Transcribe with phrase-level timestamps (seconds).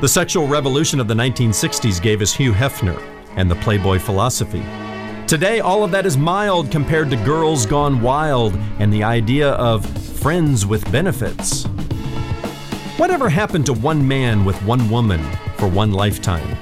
[0.00, 3.02] The sexual revolution of the 1960s gave us Hugh Hefner
[3.34, 4.62] and the Playboy philosophy.
[5.26, 9.84] Today, all of that is mild compared to Girls Gone Wild and the idea of
[10.20, 11.64] friends with benefits.
[12.96, 15.20] Whatever happened to one man with one woman
[15.56, 16.56] for one lifetime?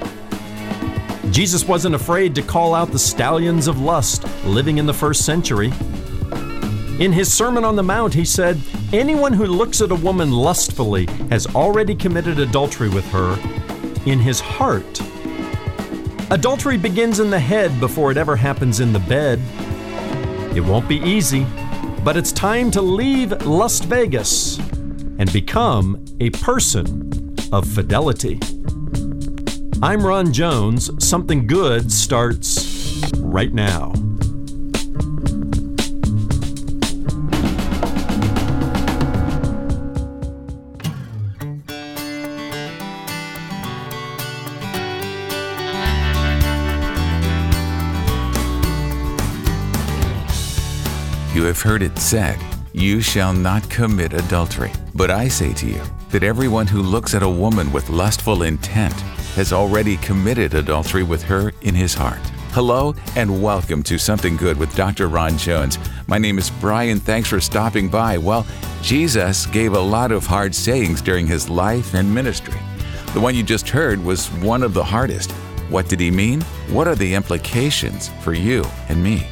[1.31, 5.71] Jesus wasn't afraid to call out the stallions of lust living in the first century.
[6.99, 8.59] In his Sermon on the Mount, he said,
[8.91, 13.33] Anyone who looks at a woman lustfully has already committed adultery with her
[14.07, 14.99] in his heart.
[16.31, 19.39] Adultery begins in the head before it ever happens in the bed.
[20.57, 21.45] It won't be easy,
[22.03, 24.57] but it's time to leave Lust Vegas
[25.19, 28.39] and become a person of fidelity.
[29.83, 30.89] I'm Ron Jones.
[30.97, 33.93] Something good starts right now.
[51.37, 52.39] You have heard it said,
[52.73, 54.71] You shall not commit adultery.
[54.95, 58.99] But I say to you, that everyone who looks at a woman with lustful intent
[59.35, 62.17] has already committed adultery with her in his heart.
[62.53, 65.09] Hello and welcome to Something Good with Dr.
[65.09, 65.77] Ron Jones.
[66.07, 66.99] My name is Brian.
[66.99, 68.17] Thanks for stopping by.
[68.17, 68.43] Well,
[68.81, 72.59] Jesus gave a lot of hard sayings during his life and ministry.
[73.13, 75.33] The one you just heard was one of the hardest.
[75.69, 76.41] What did he mean?
[76.71, 79.27] What are the implications for you and me?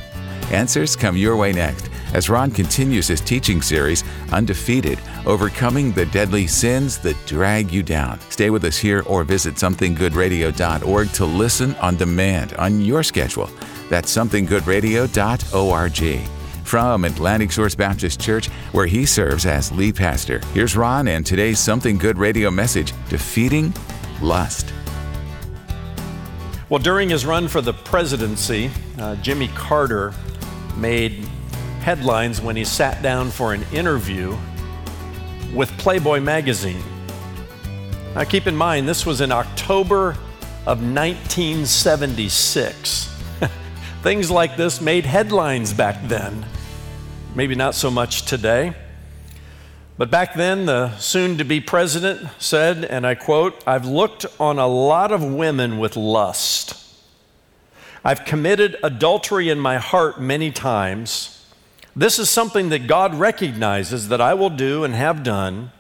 [0.52, 6.48] Answers come your way next as Ron continues his teaching series, Undefeated Overcoming the Deadly
[6.48, 8.20] Sins That Drag You Down.
[8.30, 13.50] Stay with us here or visit somethinggoodradio.org to listen on demand on your schedule.
[13.90, 16.30] That's somethinggoodradio.org.
[16.66, 21.60] From Atlantic Shores Baptist Church, where he serves as lead pastor, here's Ron and today's
[21.60, 23.74] Something Good radio message Defeating
[24.22, 24.74] Lust.
[26.70, 30.14] Well, during his run for the presidency, uh, Jimmy Carter
[30.76, 31.25] made
[31.86, 34.36] headlines when he sat down for an interview
[35.54, 36.82] with Playboy magazine.
[38.16, 40.18] Now, keep in mind, this was in October
[40.66, 43.06] of 1976.
[44.02, 46.48] Things like this made headlines back then.
[47.36, 48.74] Maybe not so much today.
[49.96, 54.58] But back then, the soon to be president said, and I quote, I've looked on
[54.58, 56.84] a lot of women with lust.
[58.04, 61.35] I've committed adultery in my heart many times.
[61.96, 65.72] This is something that God recognizes that I will do and have done,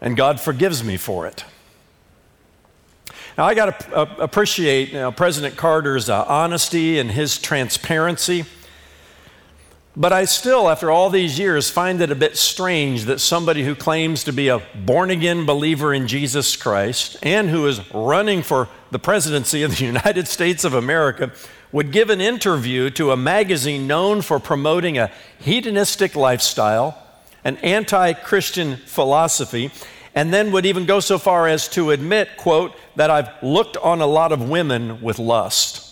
[0.00, 1.44] and God forgives me for it.
[3.36, 8.44] Now, I got to appreciate you know, President Carter's uh, honesty and his transparency.
[9.96, 13.74] But I still, after all these years, find it a bit strange that somebody who
[13.74, 18.68] claims to be a born again believer in Jesus Christ and who is running for
[18.92, 21.32] the presidency of the United States of America
[21.72, 26.96] would give an interview to a magazine known for promoting a hedonistic lifestyle,
[27.44, 29.70] an anti Christian philosophy,
[30.14, 34.00] and then would even go so far as to admit, quote, that I've looked on
[34.00, 35.86] a lot of women with lust.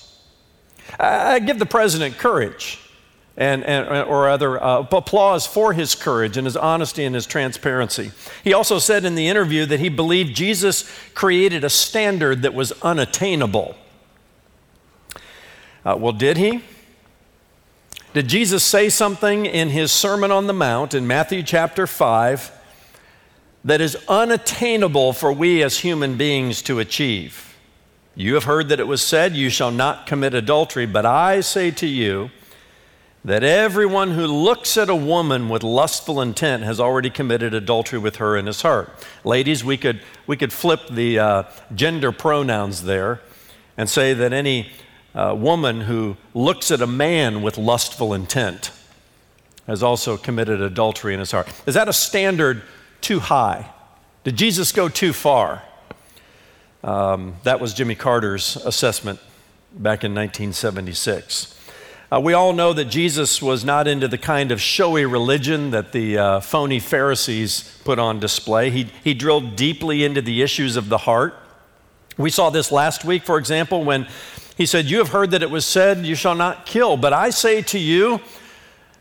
[0.99, 2.81] I give the president courage.
[3.37, 8.11] And, and, or other uh, applause for his courage and his honesty and his transparency.
[8.43, 12.72] He also said in the interview that he believed Jesus created a standard that was
[12.83, 13.77] unattainable.
[15.88, 16.60] Uh, well, did he?
[18.12, 22.53] Did Jesus say something in his Sermon on the Mount in Matthew chapter 5
[23.65, 27.56] that is unattainable for we as human beings to achieve?
[28.15, 31.71] You have heard that it was said, You shall not commit adultery, but I say
[31.71, 32.31] to you
[33.25, 38.16] that everyone who looks at a woman with lustful intent has already committed adultery with
[38.16, 38.93] her in his heart.
[39.25, 41.43] Ladies, we could, we could flip the uh,
[41.75, 43.22] gender pronouns there
[43.78, 44.70] and say that any
[45.15, 48.71] uh, woman who looks at a man with lustful intent
[49.67, 51.49] has also committed adultery in his heart.
[51.67, 52.63] Is that a standard
[53.01, 53.71] too high?
[54.25, 55.63] Did Jesus go too far?
[56.82, 59.19] Um, that was Jimmy Carter's assessment
[59.73, 61.55] back in 1976.
[62.11, 65.93] Uh, we all know that Jesus was not into the kind of showy religion that
[65.93, 68.71] the uh, phony Pharisees put on display.
[68.71, 71.35] He, he drilled deeply into the issues of the heart.
[72.17, 74.09] We saw this last week, for example, when
[74.58, 77.31] he said, You have heard that it was said, You shall not kill, but I
[77.31, 78.20] say to you,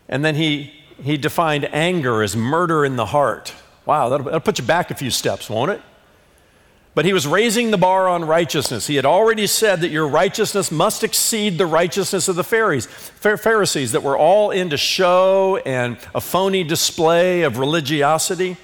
[0.08, 0.72] and then he,
[1.02, 3.52] he defined anger as murder in the heart.
[3.84, 5.82] Wow, that'll, that'll put you back a few steps, won't it?
[6.94, 8.86] But he was raising the bar on righteousness.
[8.86, 14.02] He had already said that your righteousness must exceed the righteousness of the Pharisees, that
[14.04, 18.56] were all into show and a phony display of religiosity.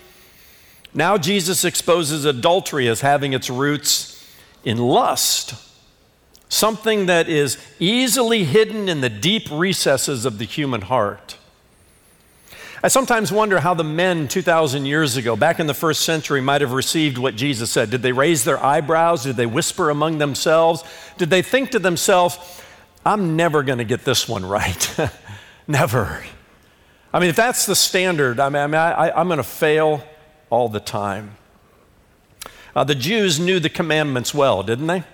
[0.95, 4.33] Now Jesus exposes adultery as having its roots
[4.65, 5.55] in lust,
[6.49, 11.37] something that is easily hidden in the deep recesses of the human heart.
[12.85, 16.61] I sometimes wonder how the men 2,000 years ago, back in the first century, might
[16.61, 17.89] have received what Jesus said.
[17.89, 19.23] Did they raise their eyebrows?
[19.23, 20.85] Did they whisper among themselves?
[21.17, 22.39] Did they think to themselves,
[23.03, 24.99] I'm never going to get this one right?
[25.67, 26.23] never.
[27.11, 30.05] I mean, if that's the standard, I mean, I am going to fail
[30.51, 31.37] all the time.
[32.77, 35.05] Uh, the Jews knew the commandments well, didn't they?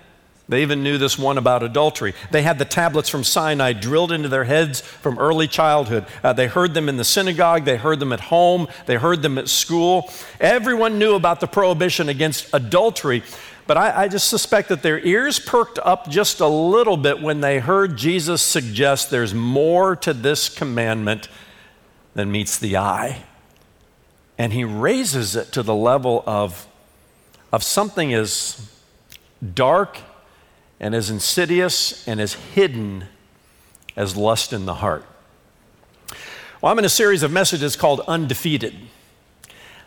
[0.51, 2.13] They even knew this one about adultery.
[2.29, 6.05] They had the tablets from Sinai drilled into their heads from early childhood.
[6.21, 9.37] Uh, they heard them in the synagogue, they heard them at home, they heard them
[9.37, 10.11] at school.
[10.41, 13.23] Everyone knew about the prohibition against adultery,
[13.65, 17.39] but I, I just suspect that their ears perked up just a little bit when
[17.39, 21.29] they heard Jesus suggest there's more to this commandment
[22.13, 23.23] than meets the eye.
[24.37, 26.67] And he raises it to the level of,
[27.53, 28.69] of something as
[29.53, 29.99] dark
[30.81, 33.05] and as insidious and as hidden
[33.95, 35.05] as lust in the heart.
[36.59, 38.73] Well, I'm in a series of messages called Undefeated.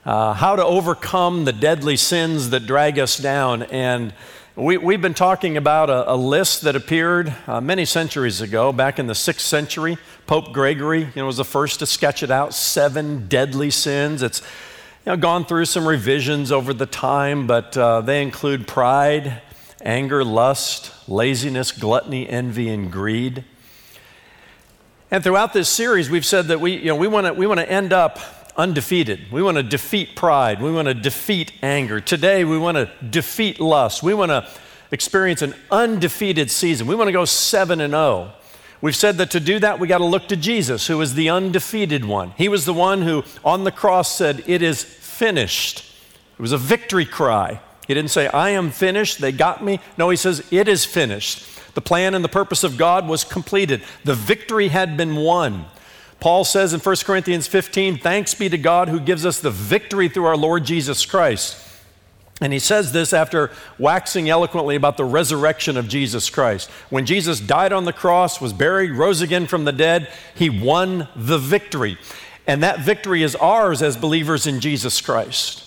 [0.04, 3.64] Uh, how to overcome the deadly sins that drag us down.
[3.64, 4.14] And
[4.54, 9.00] we, have been talking about a, a, list that appeared uh, many centuries ago, back
[9.00, 9.98] in the sixth century.
[10.26, 14.22] Pope Gregory you know, was the first to sketch it out seven deadly sins.
[14.22, 14.42] It's
[15.04, 19.42] you know, gone through some revisions over the time, but uh, they include pride,
[19.84, 23.44] anger, lust, laziness, gluttony, envy, and greed.
[25.10, 27.62] And throughout this series, we've said that we, you know, we want to we wanna
[27.62, 28.18] end up
[28.56, 29.30] undefeated.
[29.30, 30.60] We want to defeat pride.
[30.60, 32.00] We want to defeat anger.
[32.00, 34.02] Today, we want to defeat lust.
[34.02, 34.48] We want to
[34.90, 36.86] experience an undefeated season.
[36.86, 38.32] We want to go 7 and 0.
[38.80, 41.30] We've said that to do that, we got to look to Jesus, who is the
[41.30, 42.32] undefeated one.
[42.36, 45.90] He was the one who on the cross said, It is finished.
[46.38, 47.60] It was a victory cry.
[47.86, 49.80] He didn't say, I am finished, they got me.
[49.98, 51.46] No, he says, It is finished.
[51.74, 53.82] The plan and the purpose of God was completed.
[54.04, 55.66] The victory had been won.
[56.20, 60.08] Paul says in 1 Corinthians 15, Thanks be to God who gives us the victory
[60.08, 61.58] through our Lord Jesus Christ.
[62.40, 66.68] And he says this after waxing eloquently about the resurrection of Jesus Christ.
[66.90, 71.08] When Jesus died on the cross, was buried, rose again from the dead, he won
[71.14, 71.98] the victory.
[72.46, 75.63] And that victory is ours as believers in Jesus Christ.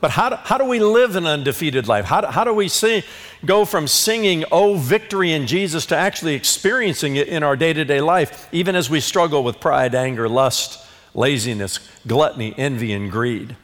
[0.00, 2.06] But how do, how do we live an undefeated life?
[2.06, 3.02] How do, how do we sing,
[3.44, 7.84] go from singing, oh, victory in Jesus, to actually experiencing it in our day to
[7.84, 13.56] day life, even as we struggle with pride, anger, lust, laziness, gluttony, envy, and greed?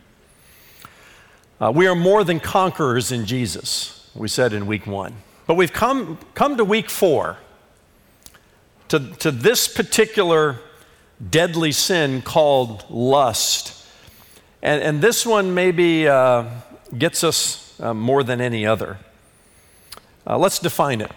[1.59, 5.15] Uh, we are more than conquerors in Jesus, we said in week one.
[5.47, 7.39] But we've come, come to week four,
[8.89, 10.57] to, to this particular
[11.31, 13.76] deadly sin called lust.
[14.63, 16.45] And, and this one maybe uh,
[16.97, 18.99] gets us uh, more than any other.
[20.27, 21.13] Uh, let's define it.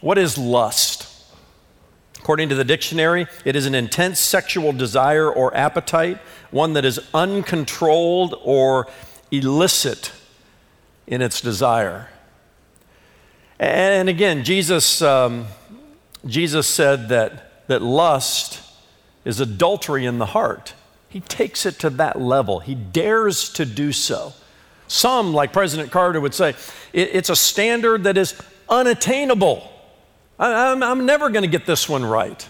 [0.00, 1.08] What is lust?
[2.18, 6.18] According to the dictionary, it is an intense sexual desire or appetite,
[6.50, 8.88] one that is uncontrolled or
[9.30, 10.12] illicit
[11.06, 12.08] in its desire.
[13.58, 15.46] And again, Jesus, um,
[16.26, 18.62] Jesus said that, that lust
[19.24, 20.74] is adultery in the heart.
[21.10, 22.60] He takes it to that level.
[22.60, 24.32] He dares to do so.
[24.86, 26.54] Some, like President Carter, would say
[26.92, 29.70] it's a standard that is unattainable.
[30.38, 32.48] I'm, I'm never going to get this one right.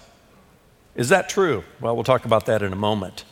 [0.94, 1.64] Is that true?
[1.80, 3.24] Well, we'll talk about that in a moment.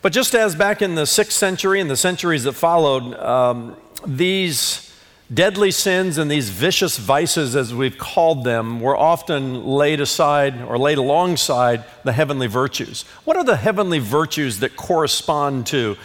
[0.00, 4.93] But just as back in the sixth century and the centuries that followed, um, these
[5.34, 10.78] deadly sins and these vicious vices, as we've called them, were often laid aside or
[10.78, 13.02] laid alongside the heavenly virtues.
[13.24, 15.96] What are the heavenly virtues that correspond to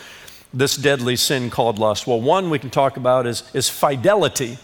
[0.54, 2.08] this deadly sin called lust?
[2.08, 4.58] Well, one we can talk about is, is fidelity.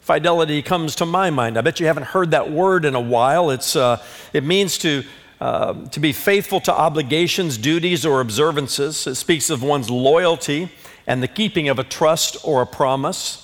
[0.00, 1.58] Fidelity comes to my mind.
[1.58, 3.50] I bet you haven't heard that word in a while.
[3.50, 5.04] It's, uh, it means to
[5.42, 9.08] um, to be faithful to obligations, duties, or observances.
[9.08, 10.70] It speaks of one's loyalty
[11.04, 13.41] and the keeping of a trust or a promise.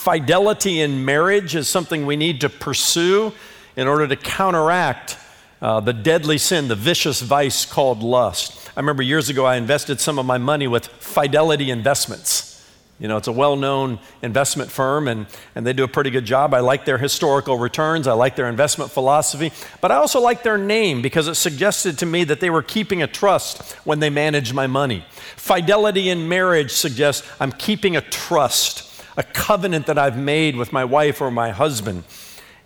[0.00, 3.34] Fidelity in marriage is something we need to pursue
[3.76, 5.18] in order to counteract
[5.60, 8.70] uh, the deadly sin, the vicious vice called lust.
[8.74, 12.66] I remember years ago I invested some of my money with Fidelity Investments.
[12.98, 16.24] You know, it's a well known investment firm and, and they do a pretty good
[16.24, 16.54] job.
[16.54, 19.52] I like their historical returns, I like their investment philosophy,
[19.82, 23.02] but I also like their name because it suggested to me that they were keeping
[23.02, 25.04] a trust when they managed my money.
[25.36, 30.84] Fidelity in marriage suggests I'm keeping a trust, a covenant that I've made with my
[30.84, 32.04] wife or my husband,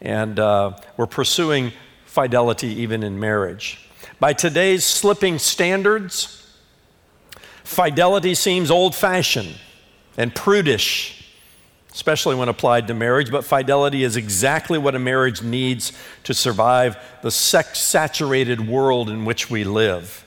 [0.00, 1.72] and uh, we're pursuing
[2.06, 3.88] fidelity even in marriage.
[4.20, 6.44] By today's slipping standards,
[7.64, 9.58] Fidelity seems old fashioned
[10.18, 11.24] and prudish,
[11.92, 15.92] especially when applied to marriage, but fidelity is exactly what a marriage needs
[16.24, 20.26] to survive the sex saturated world in which we live.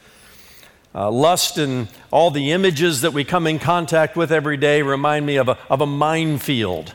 [0.95, 5.25] Uh, lust and all the images that we come in contact with every day remind
[5.25, 6.93] me of a, of a minefield.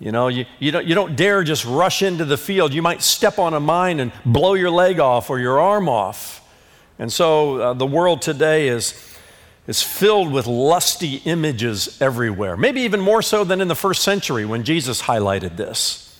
[0.00, 2.72] You know, you, you, don't, you don't dare just rush into the field.
[2.72, 6.42] You might step on a mine and blow your leg off or your arm off.
[6.98, 8.94] And so uh, the world today is
[9.68, 14.44] is filled with lusty images everywhere, maybe even more so than in the first century
[14.44, 16.18] when Jesus highlighted this.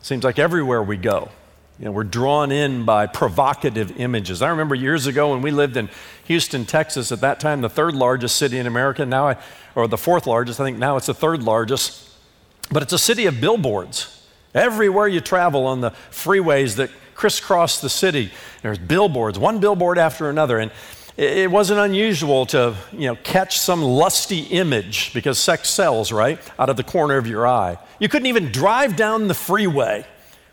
[0.00, 1.30] Seems like everywhere we go,
[1.78, 4.42] you know, we're drawn in by provocative images.
[4.42, 5.88] I remember years ago when we lived in
[6.26, 9.36] Houston, Texas, at that time the third largest city in America, now I,
[9.74, 12.08] or the fourth largest, I think now it's the third largest,
[12.70, 14.24] but it's a city of billboards.
[14.54, 18.30] Everywhere you travel on the freeways that crisscross the city,
[18.62, 20.60] there's billboards, one billboard after another.
[20.60, 20.70] And
[21.16, 26.38] it wasn't unusual to you know, catch some lusty image because sex sells, right?
[26.58, 27.78] Out of the corner of your eye.
[27.98, 30.06] You couldn't even drive down the freeway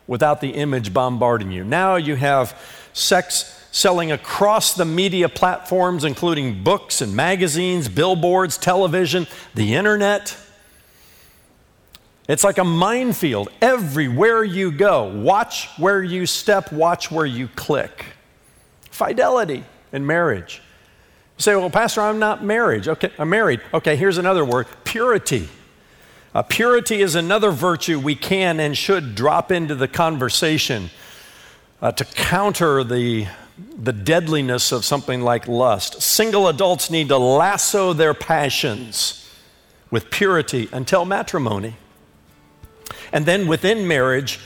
[0.08, 1.64] without the image bombarding you.
[1.64, 2.58] Now you have
[2.94, 10.38] sex selling across the media platforms, including books and magazines, billboards, television, the internet.
[12.28, 15.06] It's like a minefield everywhere you go.
[15.22, 18.06] Watch where you step, watch where you click.
[18.90, 20.62] Fidelity in marriage.
[21.38, 22.88] You say, well, Pastor, I'm not married.
[22.88, 23.62] Okay, I'm married.
[23.74, 25.48] Okay, here's another word purity.
[26.34, 30.90] Uh, purity is another virtue we can and should drop into the conversation
[31.82, 33.28] uh, to counter the,
[33.78, 36.02] the deadliness of something like lust.
[36.02, 39.30] Single adults need to lasso their passions
[39.90, 41.76] with purity until matrimony.
[43.12, 44.40] And then within marriage,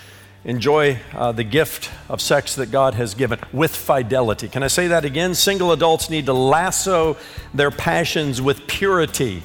[0.44, 4.48] enjoy uh, the gift of sex that God has given with fidelity.
[4.48, 5.36] Can I say that again?
[5.36, 7.16] Single adults need to lasso
[7.54, 9.44] their passions with purity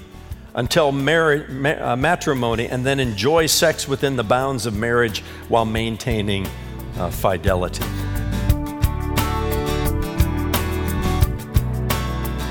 [0.61, 5.65] until mar- ma- uh, matrimony and then enjoy sex within the bounds of marriage while
[5.65, 6.47] maintaining
[6.99, 7.83] uh, fidelity.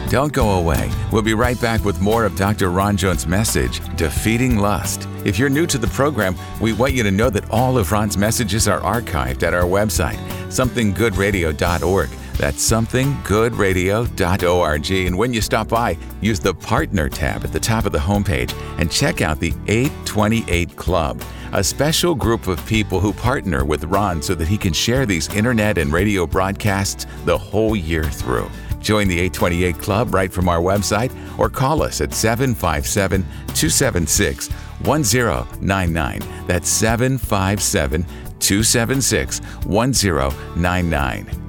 [0.10, 0.89] Don't go away.
[1.12, 2.72] We'll be right back with more of Dr.
[2.72, 5.08] Ron Jones' message, Defeating Lust.
[5.24, 8.18] If you're new to the program, we want you to know that all of Ron's
[8.18, 12.10] messages are archived at our website, somethinggoodradio.org.
[12.39, 14.91] That's somethinggoodradio.org.
[14.91, 18.53] And when you stop by, use the Partner tab at the top of the homepage
[18.79, 24.22] and check out the 828 Club, a special group of people who partner with Ron
[24.22, 28.50] so that he can share these internet and radio broadcasts the whole year through.
[28.79, 36.22] Join the 828 Club right from our website or call us at 757 276 1099.
[36.48, 38.05] That's 757
[38.39, 41.49] 276 1099.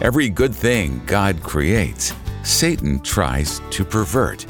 [0.00, 4.46] Every good thing God creates, Satan tries to pervert.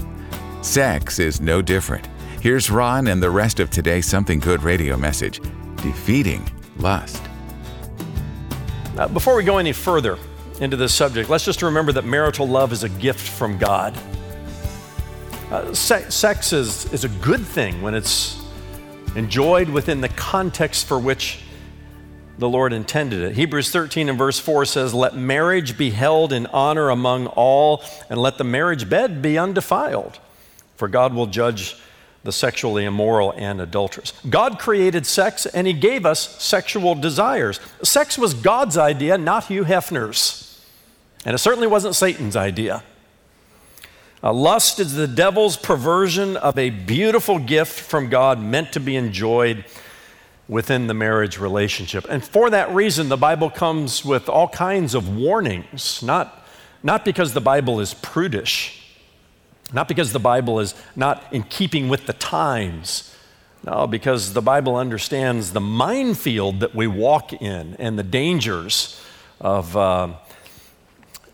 [0.63, 2.07] Sex is no different.
[2.41, 5.41] Here's Ron and the rest of today's Something Good radio message
[5.77, 7.21] Defeating Lust.
[8.97, 10.19] Uh, before we go any further,
[10.61, 13.99] into this subject, let's just remember that marital love is a gift from God.
[15.51, 18.41] Uh, se- sex is, is a good thing when it's
[19.17, 21.41] enjoyed within the context for which
[22.41, 23.37] the Lord intended it.
[23.37, 28.21] Hebrews 13 and verse 4 says, Let marriage be held in honor among all, and
[28.21, 30.19] let the marriage bed be undefiled,
[30.77, 31.77] for God will judge
[32.25, 34.13] the sexually immoral and adulterous.
[34.29, 37.61] God created sex and He gave us sexual desires.
[37.83, 40.47] Sex was God's idea, not Hugh Hefner's.
[41.25, 42.83] And it certainly wasn't Satan's idea.
[44.23, 48.97] Uh, lust is the devil's perversion of a beautiful gift from God meant to be
[48.97, 49.65] enjoyed
[50.51, 52.05] within the marriage relationship.
[52.11, 56.45] And for that reason, the Bible comes with all kinds of warnings, not,
[56.83, 58.85] not because the Bible is prudish,
[59.73, 63.15] not because the Bible is not in keeping with the times.
[63.65, 69.01] No, because the Bible understands the minefield that we walk in and the dangers
[69.41, 69.77] of.
[69.77, 70.15] Uh,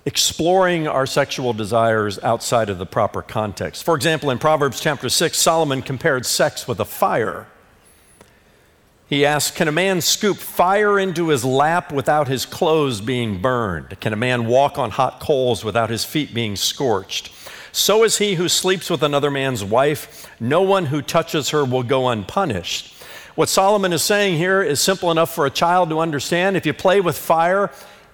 [0.05, 3.83] exploring our sexual desires outside of the proper context.
[3.83, 7.49] For example, in Proverbs chapter 6, Solomon compared sex with a fire.
[9.09, 14.01] He asks, Can a man scoop fire into his lap without his clothes being burned?
[14.01, 17.31] Can a man walk on hot coals without his feet being scorched?
[17.71, 20.31] So is he who sleeps with another man's wife.
[20.41, 22.95] No one who touches her will go unpunished.
[23.37, 26.57] What Solomon is saying here is simple enough for a child to understand.
[26.57, 27.71] If you play with fire,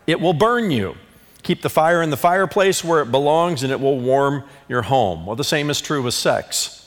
[0.07, 0.97] it will burn you.
[1.45, 5.27] Keep the fire in the fireplace where it belongs and it will warm your home.
[5.27, 6.82] Well, the same is true with sex.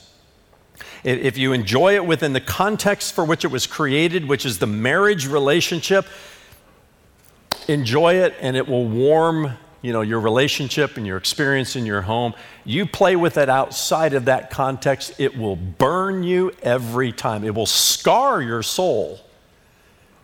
[1.06, 4.66] If you enjoy it within the context for which it was created, which is the
[4.66, 6.04] marriage relationship,
[7.68, 12.02] enjoy it and it will warm you know, your relationship and your experience in your
[12.02, 12.34] home,
[12.64, 17.44] you play with it outside of that context, it will burn you every time.
[17.44, 19.20] It will scar your soul.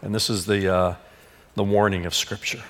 [0.01, 0.95] And this is the, uh,
[1.55, 2.63] the warning of Scripture.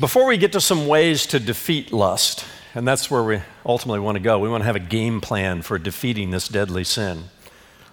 [0.00, 4.16] Before we get to some ways to defeat lust, and that's where we ultimately want
[4.16, 7.24] to go, we want to have a game plan for defeating this deadly sin.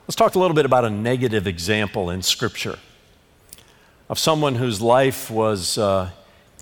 [0.08, 2.80] Let's talk a little bit about a negative example in Scripture
[4.10, 6.12] of someone whose life was uh,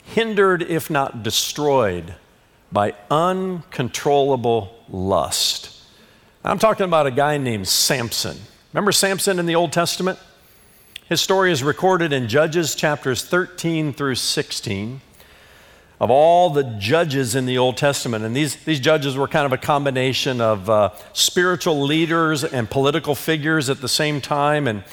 [0.03, 2.15] hindered, if not destroyed,
[2.72, 5.72] by uncontrollable lust.
[6.43, 8.38] I'm talking about a guy named Samson.
[8.74, 10.19] Remember Samson in the Old Testament?
[11.07, 15.01] His story is recorded in Judges chapters 13 through 16
[15.99, 18.25] of all the judges in the Old Testament.
[18.25, 23.15] And these, these judges were kind of a combination of uh, spiritual leaders and political
[23.15, 24.67] figures at the same time.
[24.67, 24.83] And,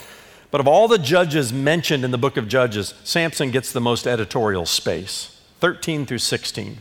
[0.49, 4.07] but of all the judges mentioned in the book of Judges, Samson gets the most
[4.07, 6.77] editorial space 13 through 16.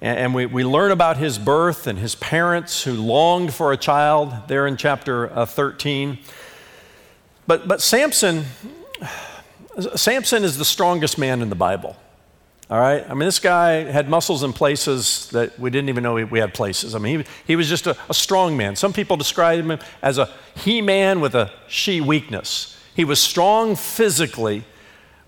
[0.00, 3.76] And, and we, we learn about his birth and his parents who longed for a
[3.76, 6.18] child there in chapter uh, 13.
[7.46, 8.44] But, but Samson,
[9.94, 11.96] Samson is the strongest man in the Bible.
[12.70, 13.02] All right?
[13.08, 16.52] I mean, this guy had muscles in places that we didn't even know we had
[16.52, 16.94] places.
[16.94, 18.76] I mean, he, he was just a, a strong man.
[18.76, 22.78] Some people describe him as a he man with a she weakness.
[22.94, 24.64] He was strong physically,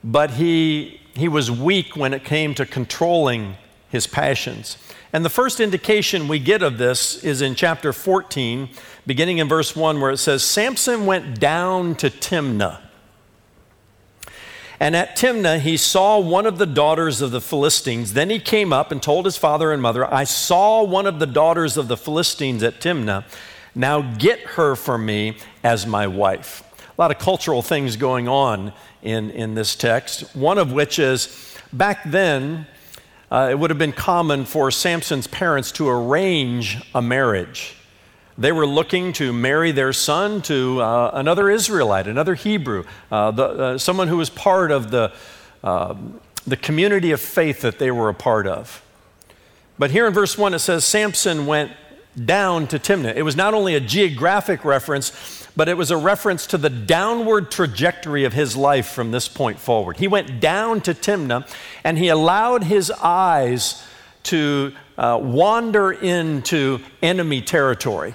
[0.04, 3.56] but he, he was weak when it came to controlling
[3.88, 4.76] his passions.
[5.12, 8.68] And the first indication we get of this is in chapter 14,
[9.06, 12.80] beginning in verse 1, where it says Samson went down to Timnah
[14.80, 18.14] and at Timnah, he saw one of the daughters of the Philistines.
[18.14, 21.26] Then he came up and told his father and mother, I saw one of the
[21.26, 23.24] daughters of the Philistines at Timnah.
[23.74, 26.64] Now get her for me as my wife.
[26.96, 28.72] A lot of cultural things going on
[29.02, 32.66] in, in this text, one of which is back then,
[33.30, 37.76] uh, it would have been common for Samson's parents to arrange a marriage.
[38.38, 43.44] They were looking to marry their son to uh, another Israelite, another Hebrew, uh, the,
[43.44, 45.12] uh, someone who was part of the,
[45.62, 48.82] um, the community of faith that they were a part of.
[49.78, 51.72] But here in verse 1, it says Samson went
[52.24, 53.14] down to Timnah.
[53.14, 57.50] It was not only a geographic reference, but it was a reference to the downward
[57.50, 59.96] trajectory of his life from this point forward.
[59.96, 61.48] He went down to Timnah
[61.84, 63.82] and he allowed his eyes
[64.24, 68.14] to uh, wander into enemy territory.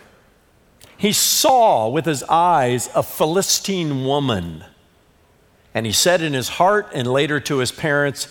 [0.97, 4.63] He saw with his eyes a Philistine woman.
[5.73, 8.27] And he said in his heart and later to his parents,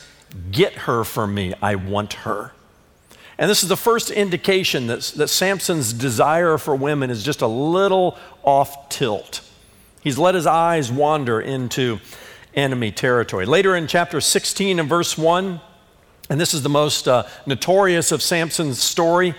[0.51, 1.55] Get her for me.
[1.63, 2.53] I want her.
[3.39, 7.47] And this is the first indication that, that Samson's desire for women is just a
[7.47, 9.41] little off tilt.
[10.03, 11.99] He's let his eyes wander into
[12.55, 13.47] enemy territory.
[13.47, 15.61] Later in chapter 16 and verse 1,
[16.31, 19.35] and this is the most uh, notorious of Samson's story,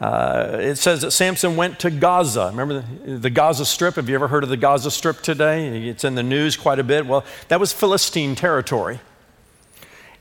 [0.00, 2.48] uh, it says that Samson went to Gaza.
[2.50, 3.94] Remember the, the, Gaza Strip?
[3.94, 5.88] Have you ever heard of the Gaza Strip today?
[5.88, 7.06] It's in the news quite a bit.
[7.06, 9.00] Well, that was Philistine territory.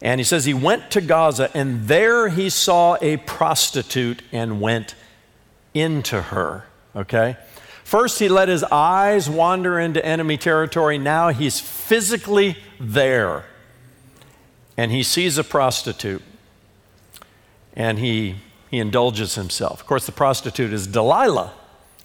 [0.01, 4.95] And he says he went to Gaza, and there he saw a prostitute and went
[5.73, 6.65] into her.
[6.95, 7.35] Okay?
[7.83, 10.97] First, he let his eyes wander into enemy territory.
[10.97, 13.45] Now he's physically there.
[14.77, 16.21] And he sees a prostitute.
[17.75, 18.37] And he
[18.75, 19.81] he indulges himself.
[19.81, 21.53] Of course, the prostitute is Delilah.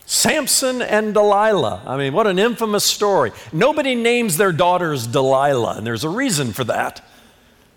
[0.07, 1.83] Samson and Delilah.
[1.87, 3.33] I mean, what an infamous story.
[3.53, 7.05] Nobody names their daughters Delilah, and there's a reason for that.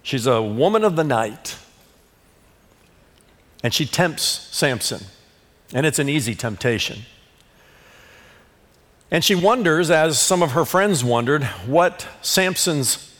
[0.01, 1.57] She's a woman of the night.
[3.63, 5.05] And she tempts Samson,
[5.73, 7.03] and it's an easy temptation.
[9.09, 13.15] And she wonders, as some of her friends wondered, what Samson's,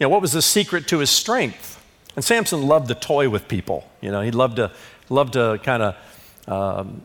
[0.00, 1.72] you know, what was the secret to his strength?
[2.16, 3.88] And Samson loved to toy with people.
[4.00, 4.72] You know, he loved to
[5.08, 5.96] love to kind of
[6.46, 7.02] um,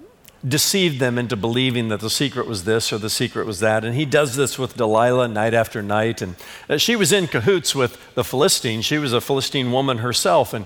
[0.47, 3.83] deceive them into believing that the secret was this or the secret was that.
[3.83, 6.21] And he does this with Delilah night after night.
[6.21, 6.35] And
[6.69, 8.81] uh, she was in cahoots with the Philistine.
[8.81, 10.53] She was a Philistine woman herself.
[10.53, 10.65] And,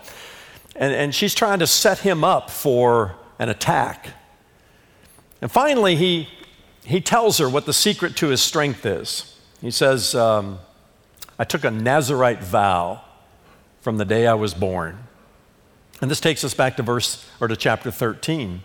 [0.76, 4.10] and, and she's trying to set him up for an attack.
[5.42, 6.30] And finally, he,
[6.84, 9.38] he tells her what the secret to his strength is.
[9.60, 10.60] He says, um,
[11.40, 13.02] I took a Nazarite vow
[13.82, 15.00] from the day I was born.
[16.04, 18.62] And this takes us back to verse or to chapter 13.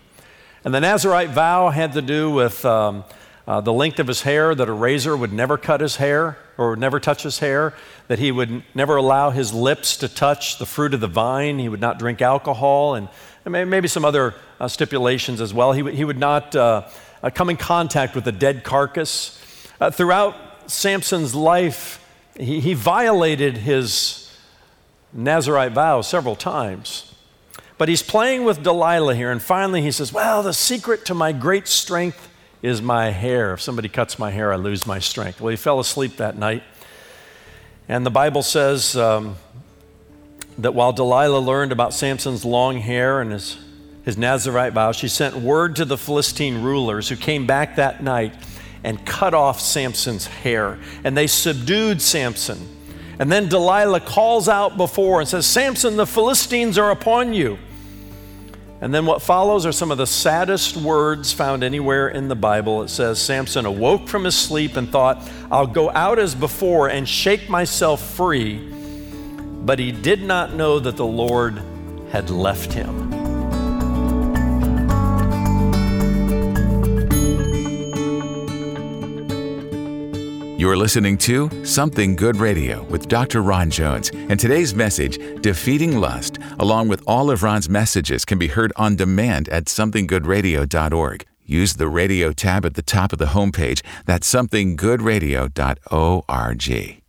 [0.64, 3.04] And the Nazarite vow had to do with um,
[3.46, 6.70] uh, the length of his hair, that a razor would never cut his hair or
[6.70, 7.74] would never touch his hair,
[8.08, 11.68] that he would never allow his lips to touch the fruit of the vine, he
[11.68, 13.08] would not drink alcohol, and,
[13.46, 15.70] maybe some other uh, stipulations as well.
[15.70, 16.88] He, w- he would not uh,
[17.22, 19.40] uh, come in contact with a dead carcass.
[19.80, 20.34] Uh, throughout
[20.68, 22.04] Samson's life,
[22.36, 24.36] he, he violated his
[25.12, 27.07] Nazarite vow several times.
[27.78, 31.30] But he's playing with Delilah here, and finally he says, Well, the secret to my
[31.30, 32.28] great strength
[32.60, 33.54] is my hair.
[33.54, 35.40] If somebody cuts my hair, I lose my strength.
[35.40, 36.64] Well, he fell asleep that night.
[37.88, 39.36] And the Bible says um,
[40.58, 43.56] that while Delilah learned about Samson's long hair and his,
[44.04, 48.34] his Nazarite vow, she sent word to the Philistine rulers who came back that night
[48.82, 50.78] and cut off Samson's hair.
[51.04, 52.58] And they subdued Samson.
[53.20, 57.58] And then Delilah calls out before and says, Samson, the Philistines are upon you.
[58.80, 62.82] And then what follows are some of the saddest words found anywhere in the Bible.
[62.82, 67.08] It says, Samson awoke from his sleep and thought, I'll go out as before and
[67.08, 68.58] shake myself free.
[68.58, 71.60] But he did not know that the Lord
[72.10, 73.17] had left him.
[80.58, 83.42] You're listening to Something Good Radio with Dr.
[83.42, 84.10] Ron Jones.
[84.10, 88.96] And today's message, Defeating Lust, along with all of Ron's messages, can be heard on
[88.96, 91.24] demand at somethinggoodradio.org.
[91.44, 93.82] Use the radio tab at the top of the homepage.
[94.04, 97.02] That's somethinggoodradio.org.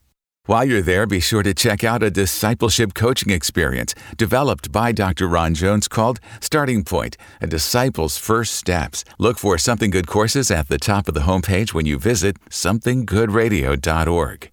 [0.50, 5.28] While you're there, be sure to check out a discipleship coaching experience developed by Dr.
[5.28, 9.06] Ron Jones called Starting Point, a disciple's first steps.
[9.20, 14.52] Look for Something Good courses at the top of the homepage when you visit somethinggoodradio.org.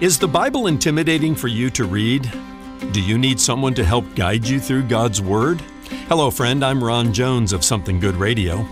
[0.00, 2.32] Is the Bible intimidating for you to read?
[2.92, 5.60] Do you need someone to help guide you through God's Word?
[6.06, 6.64] Hello, friend.
[6.64, 8.64] I'm Ron Jones of Something Good Radio.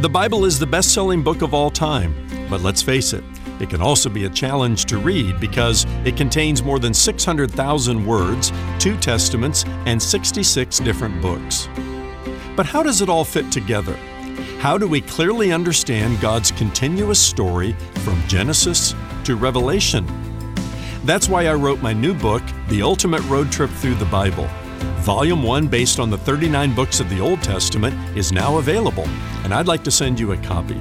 [0.00, 2.14] The Bible is the best selling book of all time,
[2.50, 3.24] but let's face it,
[3.60, 8.52] it can also be a challenge to read because it contains more than 600,000 words,
[8.78, 11.68] two testaments, and 66 different books.
[12.56, 13.96] But how does it all fit together?
[14.58, 17.72] How do we clearly understand God's continuous story
[18.04, 20.06] from Genesis to Revelation?
[21.04, 24.48] That's why I wrote my new book, The Ultimate Road Trip Through the Bible.
[25.02, 29.04] Volume 1, based on the 39 books of the Old Testament, is now available,
[29.44, 30.80] and I'd like to send you a copy.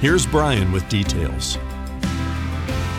[0.00, 1.58] Here's Brian with details.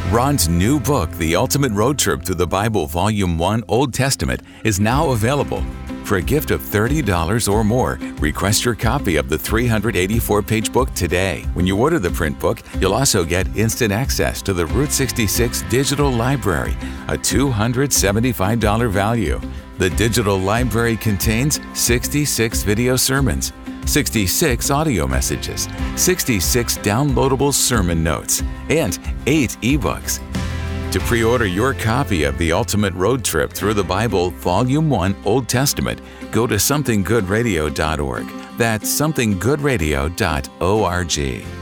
[0.10, 4.80] Ron's new book, The Ultimate Road Trip Through the Bible, Volume 1, Old Testament, is
[4.80, 5.62] now available.
[6.06, 10.94] For a gift of $30 or more, request your copy of the 384 page book
[10.94, 11.46] today.
[11.56, 15.64] When you order the print book, you'll also get instant access to the Route 66
[15.64, 16.78] Digital Library,
[17.10, 19.42] a $275 value.
[19.78, 23.52] The digital library contains 66 video sermons,
[23.88, 30.20] 66 audio messages, 66 downloadable sermon notes, and 8 ebooks.
[30.92, 35.16] To pre order your copy of The Ultimate Road Trip Through the Bible, Volume 1,
[35.26, 38.28] Old Testament, go to somethinggoodradio.org.
[38.58, 41.57] That's somethinggoodradio.org.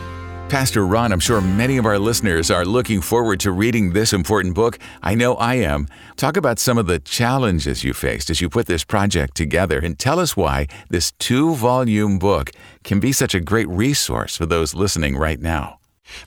[0.47, 4.53] Pastor Ron, I'm sure many of our listeners are looking forward to reading this important
[4.53, 4.77] book.
[5.01, 5.87] I know I am.
[6.17, 9.97] Talk about some of the challenges you faced as you put this project together and
[9.97, 12.51] tell us why this two volume book
[12.83, 15.79] can be such a great resource for those listening right now.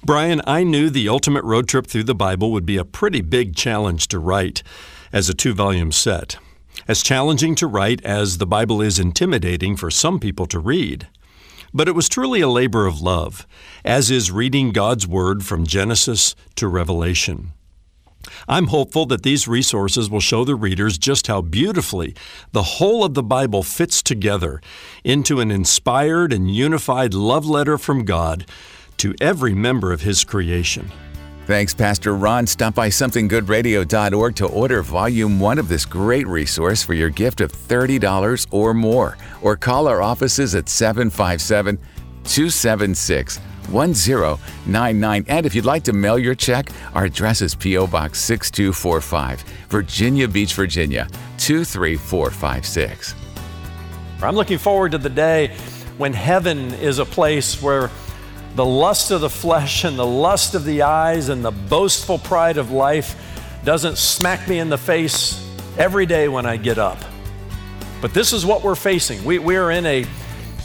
[0.04, 3.54] Brian, I knew the ultimate road trip through the Bible would be a pretty big
[3.54, 4.64] challenge to write
[5.12, 6.36] as a two volume set.
[6.88, 11.06] As challenging to write as the Bible is intimidating for some people to read.
[11.78, 13.46] But it was truly a labor of love,
[13.84, 17.52] as is reading God's Word from Genesis to Revelation.
[18.48, 22.16] I'm hopeful that these resources will show the readers just how beautifully
[22.50, 24.60] the whole of the Bible fits together
[25.04, 28.44] into an inspired and unified love letter from God
[28.96, 30.90] to every member of His creation.
[31.48, 32.46] Thanks, Pastor Ron.
[32.46, 37.50] Stop by somethinggoodradio.org to order Volume 1 of this great resource for your gift of
[37.50, 41.78] $30 or more, or call our offices at 757
[42.24, 43.38] 276
[43.70, 45.24] 1099.
[45.26, 47.86] And if you'd like to mail your check, our address is P.O.
[47.86, 51.08] Box 6245, Virginia Beach, Virginia
[51.38, 53.14] 23456.
[54.20, 55.56] I'm looking forward to the day
[55.96, 57.90] when heaven is a place where
[58.58, 62.56] the lust of the flesh and the lust of the eyes and the boastful pride
[62.56, 63.14] of life
[63.62, 66.98] doesn't smack me in the face every day when I get up.
[68.00, 69.24] But this is what we're facing.
[69.24, 70.04] We, we are in a,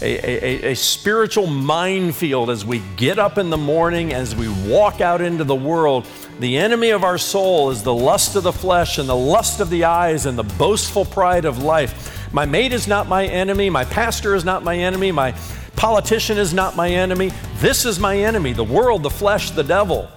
[0.01, 4.99] a, a, a spiritual minefield as we get up in the morning, as we walk
[4.99, 6.07] out into the world.
[6.39, 9.69] The enemy of our soul is the lust of the flesh and the lust of
[9.69, 12.33] the eyes and the boastful pride of life.
[12.33, 13.69] My mate is not my enemy.
[13.69, 15.11] My pastor is not my enemy.
[15.11, 15.35] My
[15.75, 17.31] Politician is not my enemy.
[17.57, 20.09] This is my enemy the world, the flesh, the devil.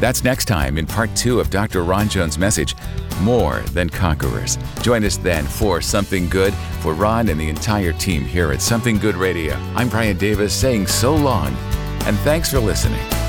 [0.00, 1.84] That's next time in part two of Dr.
[1.84, 2.74] Ron Jones' message
[3.20, 4.58] More Than Conquerors.
[4.80, 8.98] Join us then for Something Good for Ron and the entire team here at Something
[8.98, 9.54] Good Radio.
[9.76, 11.56] I'm Brian Davis saying so long
[12.04, 13.21] and thanks for listening.